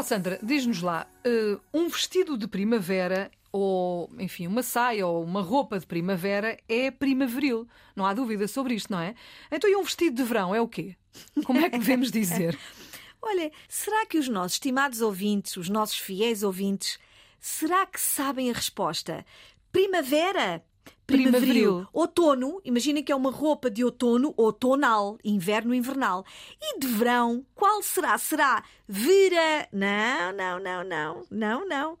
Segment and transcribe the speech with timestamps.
[0.00, 5.42] Oh Sandra, diz-nos lá, uh, um vestido de primavera ou, enfim, uma saia ou uma
[5.42, 7.68] roupa de primavera é primaveril.
[7.94, 9.14] Não há dúvida sobre isto, não é?
[9.52, 10.96] Então, e um vestido de verão é o quê?
[11.44, 12.58] Como é que devemos dizer?
[13.20, 16.98] Olha, será que os nossos estimados ouvintes, os nossos fiéis ouvintes,
[17.38, 19.22] será que sabem a resposta?
[19.70, 20.64] Primavera?
[21.10, 21.86] Primaveril.
[21.92, 26.24] Outono, imaginem que é uma roupa de outono, outonal, inverno, invernal.
[26.60, 28.16] E de verão, qual será?
[28.18, 29.68] Será vera?
[29.72, 31.98] Não, não, não, não, não, não.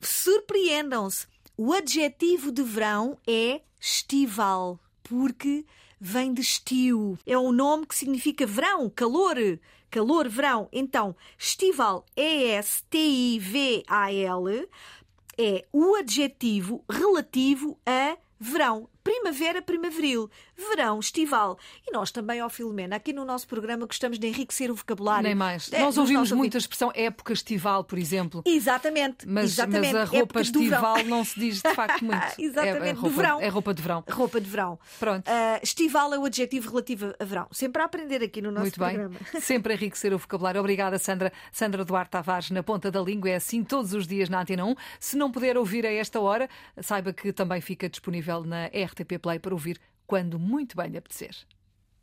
[0.00, 1.26] Surpreendam-se.
[1.56, 5.64] O adjetivo de verão é estival, porque
[5.98, 7.18] vem de estio.
[7.26, 9.36] É um nome que significa verão, calor,
[9.90, 10.68] calor, verão.
[10.72, 12.68] Então, estival, E-S-T-I-V-A-L,
[15.38, 18.88] é o adjetivo relativo a verão
[19.26, 21.58] primavera primaveril, verão estival.
[21.86, 25.24] E nós também, ó Filomena, aqui no nosso programa gostamos de enriquecer o vocabulário.
[25.24, 25.72] Nem mais.
[25.72, 28.42] É, nós ouvimos muito a expressão época estival, por exemplo.
[28.46, 29.26] Exatamente.
[29.26, 29.92] Mas, exatamente.
[29.92, 32.24] mas a roupa estival não se diz de facto muito.
[32.38, 32.84] exatamente.
[32.84, 33.40] É, é roupa, de verão.
[33.40, 34.04] É roupa de verão.
[34.08, 34.78] Roupa de verão.
[34.98, 35.28] Pronto.
[35.28, 37.48] Uh, estival é o adjetivo relativo a verão.
[37.50, 39.16] Sempre a aprender aqui no nosso muito programa.
[39.32, 39.40] Bem.
[39.42, 40.60] Sempre a enriquecer o vocabulário.
[40.60, 41.32] Obrigada, Sandra.
[41.50, 43.30] Sandra Duarte Tavares, na ponta da língua.
[43.30, 44.74] É assim todos os dias na Antena 1.
[45.00, 46.48] Se não puder ouvir a esta hora,
[46.80, 48.70] saiba que também fica disponível na
[49.16, 51.36] RTP Play para ouvir quando muito bem lhe apetecer.